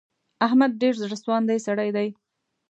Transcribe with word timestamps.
احمد 0.47 0.71
ډېر 0.81 0.93
زړه 1.03 1.15
سواندی 1.23 1.59
سړی 1.67 1.89
دی. 1.95 2.07